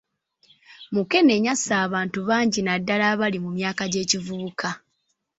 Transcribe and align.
Mukenenya 0.93 1.49
asse 1.55 1.73
abantu 1.85 2.17
bangi 2.29 2.59
naddala 2.61 3.03
abali 3.13 3.37
mu 3.45 3.49
myaka 3.57 3.83
gy’ekivubuka. 3.91 4.69